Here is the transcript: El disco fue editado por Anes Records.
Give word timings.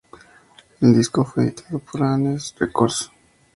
El 0.81 0.95
disco 0.97 1.23
fue 1.23 1.43
editado 1.43 1.77
por 1.77 2.01
Anes 2.01 2.55
Records. 2.57 3.11